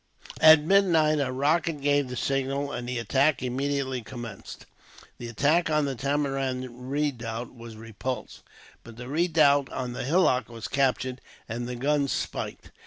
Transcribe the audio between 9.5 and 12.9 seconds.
on the hillock was captured, and the guns spiked.